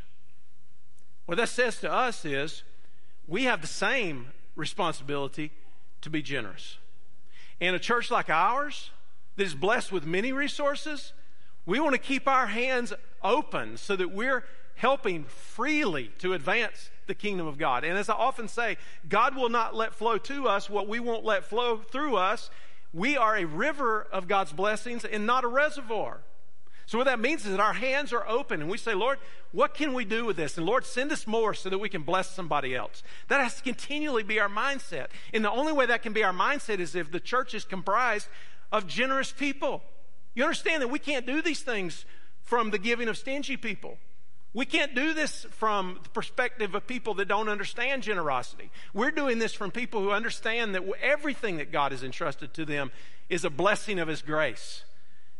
[1.24, 2.62] What that says to us is
[3.26, 5.50] we have the same responsibility
[6.02, 6.76] to be generous.
[7.60, 8.90] In a church like ours
[9.36, 11.14] that is blessed with many resources,
[11.64, 12.92] we want to keep our hands
[13.22, 14.44] open so that we're
[14.74, 17.84] helping freely to advance the kingdom of God.
[17.84, 18.76] And as I often say,
[19.08, 22.50] God will not let flow to us what we won't let flow through us.
[22.92, 26.18] We are a river of God's blessings and not a reservoir.
[26.86, 29.18] So, what that means is that our hands are open and we say, Lord,
[29.52, 30.58] what can we do with this?
[30.58, 33.02] And Lord, send us more so that we can bless somebody else.
[33.28, 35.06] That has to continually be our mindset.
[35.32, 38.28] And the only way that can be our mindset is if the church is comprised
[38.72, 39.82] of generous people.
[40.34, 42.04] You understand that we can't do these things
[42.42, 43.96] from the giving of stingy people.
[44.52, 48.70] We can't do this from the perspective of people that don't understand generosity.
[48.92, 52.92] We're doing this from people who understand that everything that God has entrusted to them
[53.28, 54.84] is a blessing of His grace.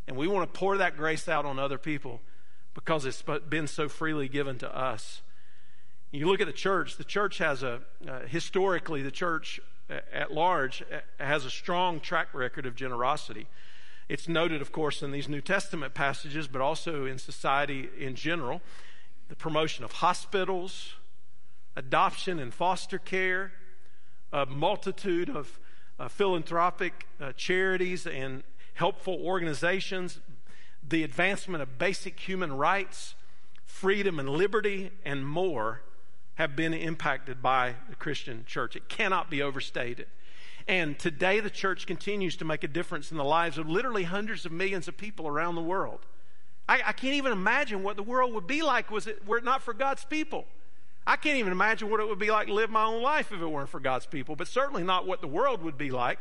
[0.07, 2.21] And we want to pour that grace out on other people
[2.75, 5.23] because it's been so freely given to us.
[6.11, 10.83] You look at the church, the church has a, uh, historically, the church at large
[11.19, 13.47] has a strong track record of generosity.
[14.09, 18.61] It's noted, of course, in these New Testament passages, but also in society in general
[19.29, 20.95] the promotion of hospitals,
[21.77, 23.53] adoption and foster care,
[24.33, 25.59] a multitude of
[25.99, 28.43] uh, philanthropic uh, charities and
[28.75, 30.21] helpful organizations,
[30.87, 33.15] the advancement of basic human rights,
[33.65, 35.81] freedom and liberty, and more
[36.35, 38.77] have been impacted by the Christian church.
[38.77, 40.07] It cannot be overstated.
[40.67, 44.47] And today, the church continues to make a difference in the lives of literally hundreds
[44.47, 46.01] of millions of people around the world.
[46.69, 49.45] I, I can't even imagine what the world would be like was it were it
[49.45, 50.47] not for God's people.
[51.07, 53.43] I can't even imagine what it would be like to live my own life if
[53.43, 56.19] it weren't for God's people, but certainly not what the world would be like.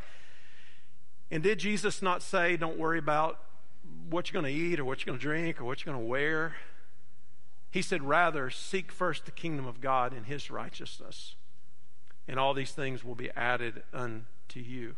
[1.33, 3.39] And did Jesus not say, don't worry about
[4.07, 6.05] what you're going to eat or what you're going to drink or what you're going
[6.05, 6.55] to wear?
[7.71, 11.33] He said, rather, seek first the kingdom of God and his righteousness,
[12.27, 14.95] and all these things will be added unto you.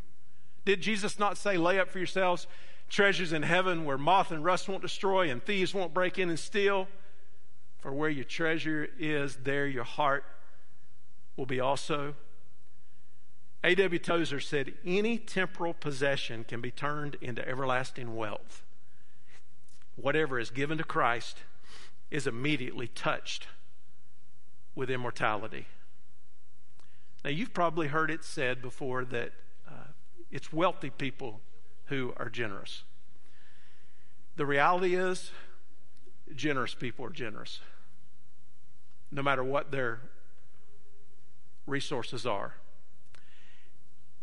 [0.65, 2.47] Did Jesus not say, lay up for yourselves
[2.89, 6.39] treasures in heaven where moth and rust won't destroy and thieves won't break in and
[6.39, 6.87] steal.
[7.79, 10.25] For where your treasure is, there your heart
[11.37, 12.15] will be also.
[13.65, 13.97] A.W.
[13.97, 18.61] Tozer said, Any temporal possession can be turned into everlasting wealth.
[19.95, 21.39] Whatever is given to Christ
[22.11, 23.47] is immediately touched
[24.75, 25.65] with immortality.
[27.23, 29.31] Now, you've probably heard it said before that
[29.67, 29.87] uh,
[30.29, 31.41] it's wealthy people
[31.85, 32.83] who are generous.
[34.35, 35.31] The reality is,
[36.35, 37.61] generous people are generous,
[39.11, 40.01] no matter what their
[41.65, 42.53] resources are.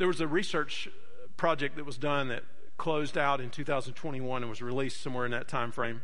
[0.02, 2.42] There was a research uh, project that was done that
[2.76, 6.02] closed out in 2021 and was released somewhere in that time frame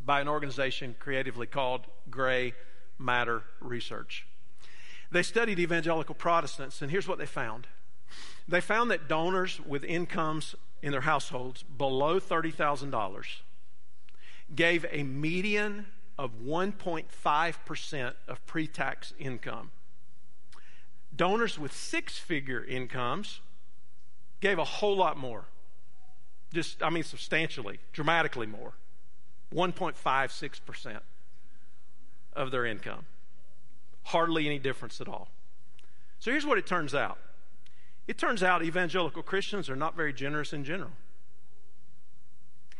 [0.00, 2.54] by an organization creatively called Grey
[3.00, 4.28] Matter Research.
[5.10, 7.66] They studied evangelical Protestants, and here's what they found.
[8.46, 13.24] They found that donors with incomes in their households below $30,000
[14.54, 19.72] gave a median of 1.5% of pre tax income.
[21.14, 23.40] Donors with six figure incomes
[24.40, 25.44] gave a whole lot more.
[26.52, 28.72] Just, I mean, substantially, dramatically more.
[29.54, 31.00] 1.56%
[32.34, 33.06] of their income.
[34.04, 35.28] Hardly any difference at all.
[36.18, 37.18] So here's what it turns out
[38.06, 40.90] it turns out evangelical Christians are not very generous in general.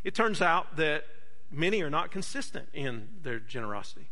[0.02, 1.04] It turns out that
[1.50, 4.08] many are not consistent in their generosity.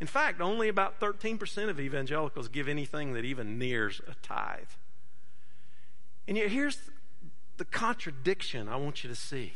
[0.00, 4.70] In fact, only about 13% of evangelicals give anything that even nears a tithe.
[6.26, 6.78] And yet, here's
[7.58, 9.52] the contradiction I want you to see.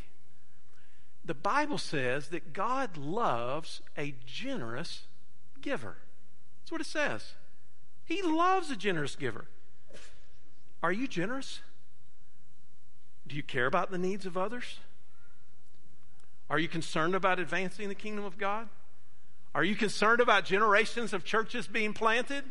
[1.24, 5.04] The Bible says that God loves a generous
[5.62, 5.96] giver.
[6.60, 7.32] That's what it says.
[8.04, 9.46] He loves a generous giver.
[10.82, 11.60] Are you generous?
[13.26, 14.78] Do you care about the needs of others?
[16.50, 18.68] Are you concerned about advancing the kingdom of God?
[19.54, 22.44] Are you concerned about generations of churches being planted?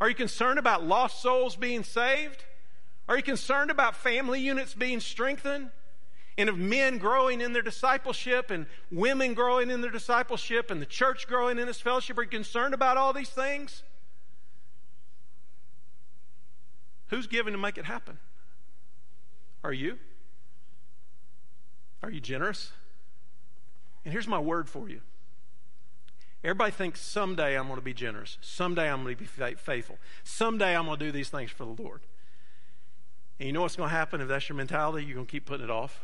[0.00, 2.44] Are you concerned about lost souls being saved?
[3.08, 5.70] Are you concerned about family units being strengthened?
[6.36, 10.86] And of men growing in their discipleship and women growing in their discipleship and the
[10.86, 12.16] church growing in its fellowship?
[12.16, 13.82] Are you concerned about all these things?
[17.08, 18.18] Who's giving to make it happen?
[19.64, 19.98] Are you?
[22.04, 22.70] Are you generous?
[24.04, 25.00] And here's my word for you.
[26.44, 28.38] Everybody thinks someday I'm going to be generous.
[28.40, 29.98] Someday I'm going to be faithful.
[30.22, 32.02] Someday I'm going to do these things for the Lord.
[33.38, 35.04] And you know what's going to happen if that's your mentality?
[35.04, 36.00] You're going to keep putting it off.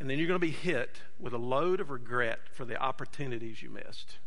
[0.00, 3.62] And then you're going to be hit with a load of regret for the opportunities
[3.62, 4.18] you missed.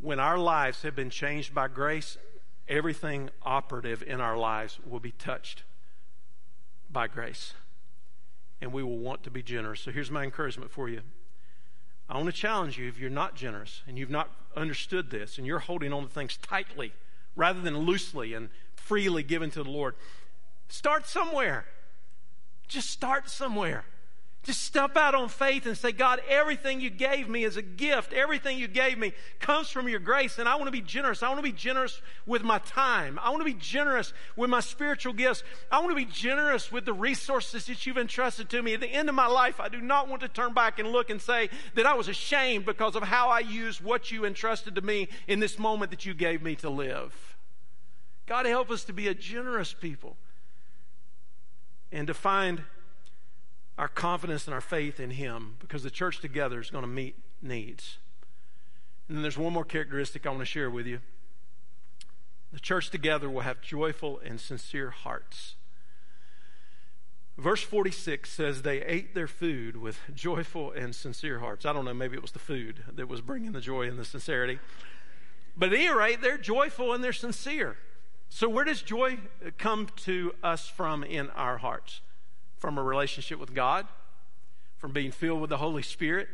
[0.00, 2.18] When our lives have been changed by grace,
[2.68, 5.64] everything operative in our lives will be touched
[6.90, 7.52] by grace.
[8.60, 9.80] And we will want to be generous.
[9.80, 11.00] So here's my encouragement for you.
[12.08, 15.46] I want to challenge you if you're not generous and you've not understood this and
[15.46, 16.92] you're holding on to things tightly
[17.34, 19.96] rather than loosely and freely given to the Lord,
[20.68, 21.66] start somewhere.
[22.68, 23.84] Just start somewhere.
[24.46, 28.12] Just step out on faith and say, God, everything you gave me is a gift.
[28.12, 31.24] Everything you gave me comes from your grace, and I want to be generous.
[31.24, 33.18] I want to be generous with my time.
[33.20, 35.42] I want to be generous with my spiritual gifts.
[35.68, 38.74] I want to be generous with the resources that you've entrusted to me.
[38.74, 41.10] At the end of my life, I do not want to turn back and look
[41.10, 44.80] and say that I was ashamed because of how I used what you entrusted to
[44.80, 47.36] me in this moment that you gave me to live.
[48.26, 50.16] God, help us to be a generous people
[51.90, 52.62] and to find
[53.78, 57.16] our confidence and our faith in Him because the church together is going to meet
[57.42, 57.98] needs.
[59.08, 61.00] And then there's one more characteristic I want to share with you.
[62.52, 65.56] The church together will have joyful and sincere hearts.
[67.36, 71.66] Verse 46 says they ate their food with joyful and sincere hearts.
[71.66, 74.06] I don't know, maybe it was the food that was bringing the joy and the
[74.06, 74.58] sincerity.
[75.56, 77.76] But at any rate, they're joyful and they're sincere.
[78.28, 79.18] So, where does joy
[79.58, 82.00] come to us from in our hearts?
[82.58, 83.86] From a relationship with God,
[84.76, 86.28] from being filled with the Holy Spirit,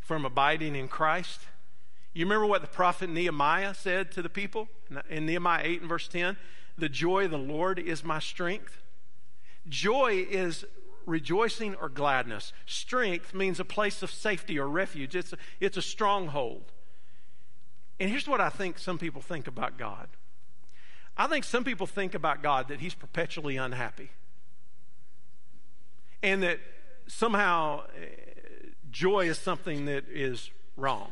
[0.00, 1.40] from abiding in Christ.
[2.12, 4.68] You remember what the prophet Nehemiah said to the people
[5.08, 6.36] in Nehemiah 8 and verse 10?
[6.78, 8.82] The joy of the Lord is my strength.
[9.68, 10.64] Joy is
[11.04, 12.52] rejoicing or gladness.
[12.66, 16.72] Strength means a place of safety or refuge, it's a, it's a stronghold.
[17.98, 20.08] And here's what I think some people think about God
[21.18, 24.10] I think some people think about God that He's perpetually unhappy
[26.22, 26.60] and that
[27.06, 28.06] somehow eh,
[28.90, 31.10] joy is something that is wrong.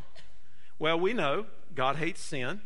[0.79, 2.61] Well, we know God hates sin.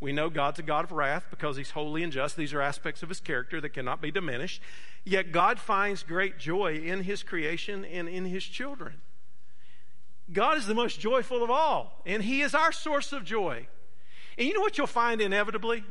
[0.00, 2.36] We know God's a God of wrath because he's holy and just.
[2.36, 4.60] These are aspects of his character that cannot be diminished.
[5.04, 9.00] Yet God finds great joy in his creation and in his children.
[10.32, 13.66] God is the most joyful of all, and he is our source of joy.
[14.38, 15.84] And you know what you'll find inevitably?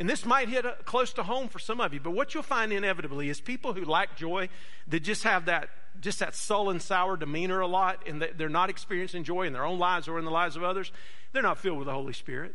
[0.00, 2.42] And this might hit uh, close to home for some of you, but what you'll
[2.42, 4.48] find inevitably is people who lack joy,
[4.88, 5.68] that just have that
[6.00, 9.78] just that sullen, sour demeanor a lot, and they're not experiencing joy in their own
[9.78, 10.90] lives or in the lives of others,
[11.32, 12.54] they're not filled with the Holy Spirit.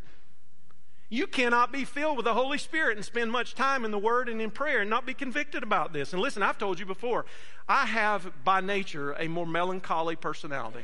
[1.10, 4.28] You cannot be filled with the Holy Spirit and spend much time in the Word
[4.28, 6.12] and in prayer and not be convicted about this.
[6.12, 7.26] And listen, I've told you before,
[7.70, 10.84] I have by nature a more melancholy personality.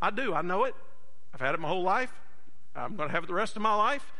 [0.00, 0.76] I do, I know it.
[1.34, 2.12] I've had it my whole life.
[2.76, 4.12] I'm going to have it the rest of my life.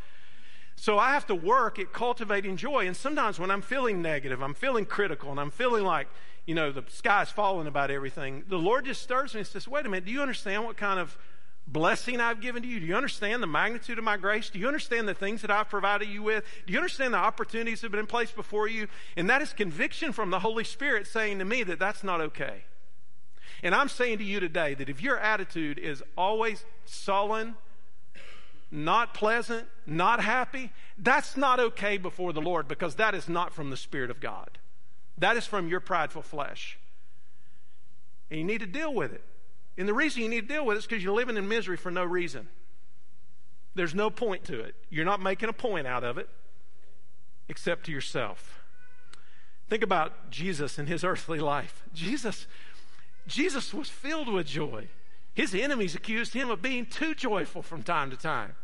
[0.83, 2.89] So I have to work at cultivating joy.
[2.89, 6.09] And sometimes when I'm feeling negative, I'm feeling critical, and I'm feeling like,
[6.45, 9.87] you know, the sky's falling about everything, the Lord just stirs me and says, wait
[9.87, 11.16] a minute, do you understand what kind of
[11.68, 12.80] blessing I've given to you?
[12.80, 14.51] Do you understand the magnitude of my grace?
[14.51, 16.43] Do you understand the things that I've provided you with?
[16.66, 18.89] Do you understand the opportunities that have been placed before you?
[19.16, 22.64] And that is conviction from the Holy Spirit saying to me that that's not okay.
[23.62, 27.55] And I'm saying to you today that if your attitude is always sullen,
[28.73, 33.68] not pleasant, not happy, that's not okay before the Lord because that is not from
[33.68, 34.59] the Spirit of God.
[35.18, 36.79] That is from your prideful flesh.
[38.31, 39.23] And you need to deal with it.
[39.77, 41.77] And the reason you need to deal with it is because you're living in misery
[41.77, 42.49] for no reason.
[43.75, 44.75] There's no point to it.
[44.89, 46.29] You're not making a point out of it
[47.49, 48.62] except to yourself.
[49.68, 51.83] Think about Jesus and his earthly life.
[51.93, 52.47] Jesus,
[53.27, 54.89] Jesus was filled with joy.
[55.35, 58.55] His enemies accused him of being too joyful from time to time.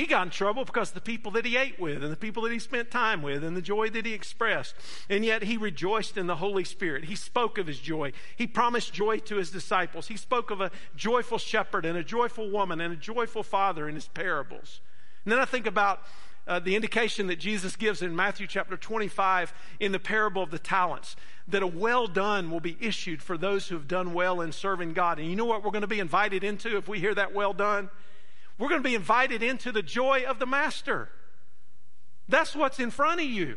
[0.00, 2.52] He got in trouble because the people that he ate with and the people that
[2.52, 4.74] he spent time with and the joy that he expressed.
[5.10, 7.04] And yet he rejoiced in the Holy Spirit.
[7.04, 8.12] He spoke of his joy.
[8.34, 10.06] He promised joy to his disciples.
[10.08, 13.94] He spoke of a joyful shepherd and a joyful woman and a joyful father in
[13.94, 14.80] his parables.
[15.26, 16.00] And then I think about
[16.48, 20.58] uh, the indication that Jesus gives in Matthew chapter 25 in the parable of the
[20.58, 21.14] talents
[21.46, 24.94] that a well done will be issued for those who have done well in serving
[24.94, 25.18] God.
[25.18, 27.52] And you know what we're going to be invited into if we hear that well
[27.52, 27.90] done?
[28.60, 31.08] We're going to be invited into the joy of the Master.
[32.28, 33.56] That's what's in front of you,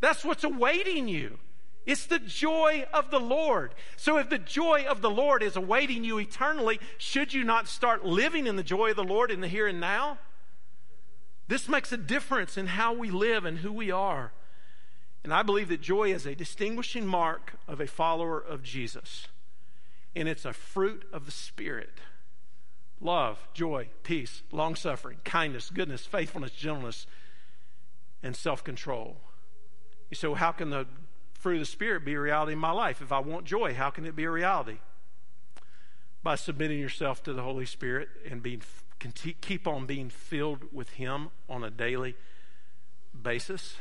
[0.00, 1.38] that's what's awaiting you.
[1.84, 3.74] It's the joy of the Lord.
[3.96, 8.04] So, if the joy of the Lord is awaiting you eternally, should you not start
[8.04, 10.18] living in the joy of the Lord in the here and now?
[11.48, 14.32] This makes a difference in how we live and who we are.
[15.24, 19.28] And I believe that joy is a distinguishing mark of a follower of Jesus.
[20.14, 22.00] And it's a fruit of the Spirit
[23.00, 27.06] love, joy, peace, long suffering, kindness, goodness, faithfulness, gentleness,
[28.22, 29.18] and self control.
[30.10, 30.86] You say, well, how can the
[31.34, 33.00] fruit of the Spirit be a reality in my life?
[33.00, 34.78] If I want joy, how can it be a reality?
[36.22, 38.62] By submitting yourself to the Holy Spirit and being,
[39.40, 42.16] keep on being filled with Him on a daily
[43.20, 43.76] basis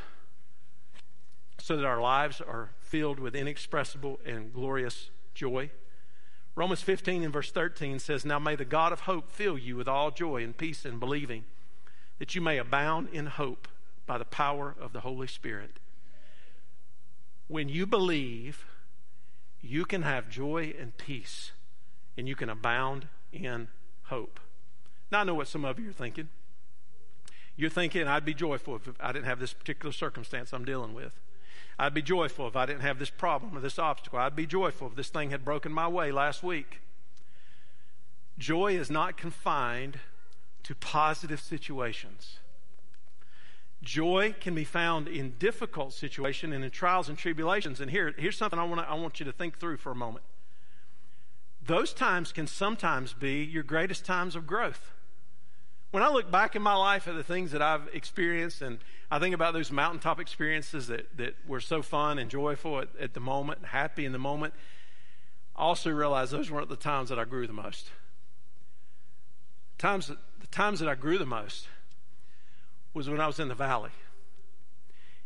[1.59, 5.71] so that our lives are filled with inexpressible and glorious joy.
[6.57, 9.87] Romans 15 and verse 13 says, Now may the God of hope fill you with
[9.87, 11.43] all joy and peace in believing,
[12.17, 13.67] that you may abound in hope
[14.07, 15.79] by the power of the Holy Spirit.
[17.47, 18.65] When you believe,
[19.61, 21.51] you can have joy and peace,
[22.17, 23.67] and you can abound in
[24.05, 24.39] hope.
[25.11, 26.27] Now, I know what some of you are thinking.
[27.55, 31.13] You're thinking, I'd be joyful if I didn't have this particular circumstance I'm dealing with.
[31.79, 34.19] I'd be joyful if I didn't have this problem or this obstacle.
[34.19, 36.81] I'd be joyful if this thing had broken my way last week.
[38.37, 39.99] Joy is not confined
[40.63, 42.39] to positive situations.
[43.81, 47.79] Joy can be found in difficult situations and in trials and tribulations.
[47.79, 50.25] And here, here's something I, wanna, I want you to think through for a moment.
[51.63, 54.91] Those times can sometimes be your greatest times of growth.
[55.91, 58.79] When I look back in my life at the things that I've experienced, and
[59.09, 63.13] I think about those mountaintop experiences that, that were so fun and joyful at, at
[63.13, 64.53] the moment, happy in the moment,
[65.55, 67.89] I also realize those weren't the times that I grew the most.
[69.77, 71.67] Times, the times that I grew the most
[72.93, 73.91] was when I was in the valley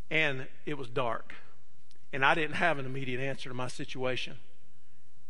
[0.09, 1.33] and it was dark
[2.13, 4.35] and I didn't have an immediate answer to my situation.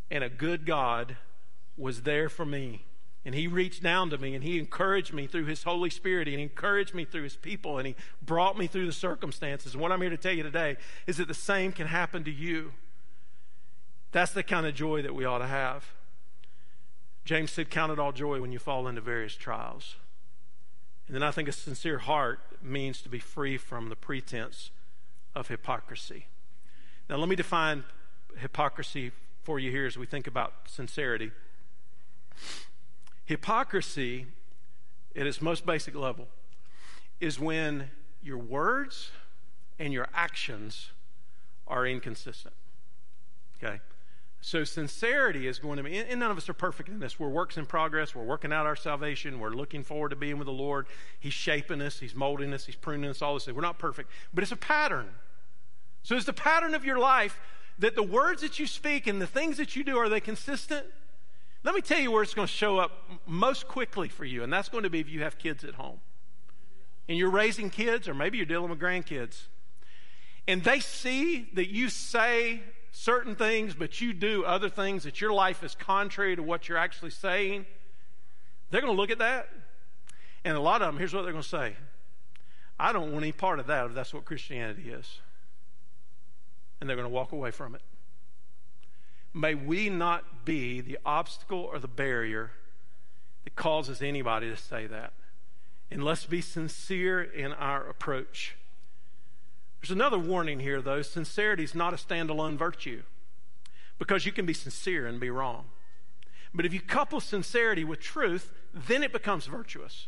[0.10, 1.18] And a good God
[1.78, 2.84] was there for me
[3.24, 6.38] and he reached down to me and he encouraged me through his Holy Spirit and
[6.38, 9.74] he encouraged me through his people and he brought me through the circumstances.
[9.74, 12.32] And what I'm here to tell you today is that the same can happen to
[12.32, 12.74] you.
[14.12, 15.86] That's the kind of joy that we ought to have.
[17.24, 19.96] James said, Count it all joy when you fall into various trials.
[21.08, 24.72] And then I think a sincere heart means to be free from the pretense
[25.36, 26.26] of hypocrisy.
[27.10, 27.84] Now, let me define
[28.38, 29.12] hypocrisy
[29.44, 31.32] for you here as we think about sincerity.
[33.32, 34.26] Hypocrisy,
[35.16, 36.28] at its most basic level,
[37.22, 37.90] is when
[38.22, 39.10] your words
[39.80, 40.90] and your actions
[41.66, 42.54] are inconsistent.
[43.56, 43.80] Okay?
[44.42, 47.22] So, sincerity is going to be, and none of us are perfect in this.
[47.22, 48.14] We're works in progress.
[48.14, 49.40] We're working out our salvation.
[49.40, 50.88] We're looking forward to being with the Lord.
[51.18, 53.48] He's shaping us, He's molding us, He's pruning us, all this.
[53.48, 55.08] We're not perfect, but it's a pattern.
[56.04, 57.40] So, is the pattern of your life
[57.80, 60.86] that the words that you speak and the things that you do, are they consistent?
[61.64, 62.92] Let me tell you where it's going to show up
[63.28, 66.00] most quickly for you, and that's going to be if you have kids at home.
[67.08, 69.48] And you're raising kids, or maybe you're dealing with grandkids.
[70.48, 75.34] And they see that you say certain things, but you do other things, that your
[75.34, 77.66] life is contrary to what you're actually saying.
[78.70, 79.50] They're going to look at that.
[80.44, 81.76] And a lot of them, here's what they're going to say
[82.80, 85.20] I don't want any part of that if that's what Christianity is.
[86.80, 87.82] And they're going to walk away from it.
[89.34, 92.52] May we not be the obstacle or the barrier
[93.44, 95.14] that causes anybody to say that.
[95.90, 98.56] And let's be sincere in our approach.
[99.82, 101.02] There's another warning here, though.
[101.02, 103.04] Sincerity is not a standalone virtue
[103.98, 105.66] because you can be sincere and be wrong.
[106.54, 110.08] But if you couple sincerity with truth, then it becomes virtuous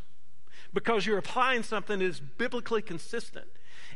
[0.73, 3.47] because you're applying something that is biblically consistent.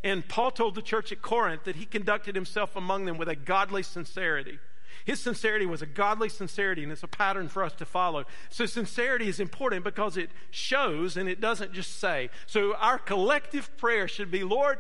[0.04, 3.36] And Paul told the church at Corinth that he conducted himself among them with a
[3.36, 4.60] godly sincerity.
[5.06, 8.26] His sincerity was a godly sincerity, and it's a pattern for us to follow.
[8.50, 12.30] So, sincerity is important because it shows and it doesn't just say.
[12.46, 14.80] So, our collective prayer should be Lord,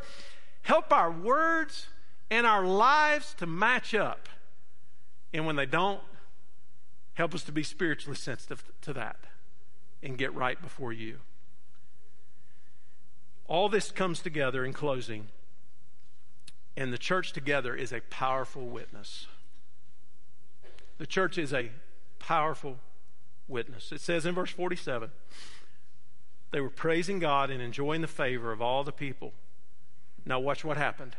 [0.61, 1.87] help our words
[2.29, 4.27] and our lives to match up.
[5.33, 6.01] And when they don't,
[7.13, 9.17] help us to be spiritually sensitive to that
[10.03, 11.19] and get right before you.
[13.47, 15.29] All this comes together in closing,
[16.75, 19.27] and the church together is a powerful witness.
[20.97, 21.71] The church is a
[22.19, 22.77] powerful
[23.47, 23.91] witness.
[23.91, 25.11] It says in verse 47
[26.51, 29.33] they were praising God and enjoying the favor of all the people.
[30.25, 31.15] Now, watch what happened.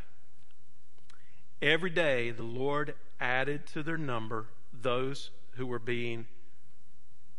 [1.61, 6.27] Every day, the Lord added to their number those who were being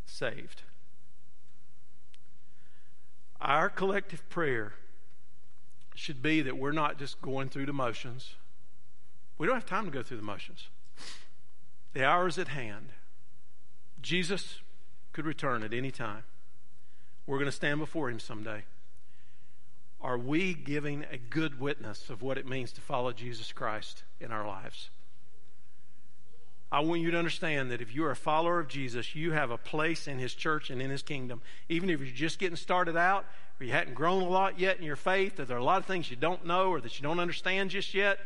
[0.06, 0.64] saved.
[3.40, 4.74] Our collective prayer
[5.96, 8.36] should be that we're not just going through the motions.
[9.38, 10.68] We don't have time to go through the motions.
[11.94, 12.90] The hour is at hand.
[14.02, 14.60] Jesus
[15.12, 16.24] could return at any time.
[17.26, 18.64] We're going to stand before him someday.
[20.02, 24.32] Are we giving a good witness of what it means to follow Jesus Christ in
[24.32, 24.90] our lives?
[26.72, 29.58] I want you to understand that if you're a follower of Jesus, you have a
[29.58, 31.42] place in His church and in His kingdom.
[31.68, 33.26] Even if you're just getting started out,
[33.60, 35.80] or you hadn't grown a lot yet in your faith, or there are a lot
[35.80, 38.20] of things you don't know or that you don't understand just yet,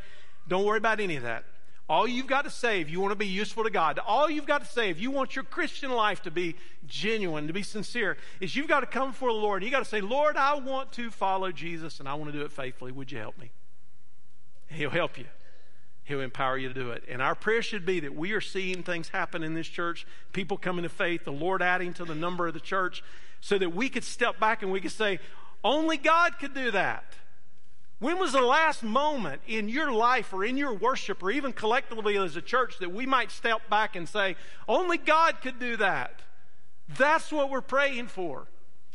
[0.48, 1.46] don't worry about any of that.
[1.90, 4.46] All you've got to say if you want to be useful to God, all you've
[4.46, 6.56] got to say if you want your Christian life to be
[6.88, 9.84] genuine, to be sincere, is you've got to come before the Lord and you got
[9.84, 12.94] to say, Lord, I want to follow Jesus and I want to do it faithfully.
[12.94, 13.52] Would you help me?
[14.68, 15.26] He'll help you.
[16.06, 17.04] He'll empower you to do it.
[17.10, 20.58] And our prayer should be that we are seeing things happen in this church, people
[20.58, 23.04] coming to faith, the Lord adding to the number of the church,
[23.40, 25.20] so that we could step back and we could say,
[25.64, 27.06] only God could do that.
[28.00, 32.18] When was the last moment in your life or in your worship or even collectively
[32.18, 34.36] as a church that we might step back and say,
[34.68, 36.22] only God could do that?
[36.98, 38.48] That's what we're praying for.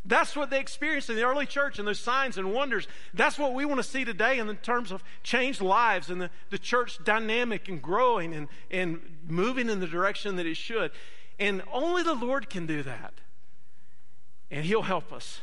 [0.05, 2.87] That's what they experienced in the early church and those signs and wonders.
[3.13, 6.59] That's what we want to see today in terms of changed lives and the, the
[6.59, 10.93] church dynamic and growing and, and moving in the direction that it should.
[11.39, 13.15] And only the Lord can do that.
[14.51, 15.41] And He'll help us.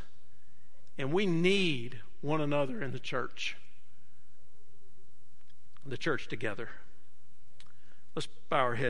[0.97, 3.55] And we need one another in the church.
[5.85, 6.69] The church together.
[8.15, 8.83] Let's bow our heads.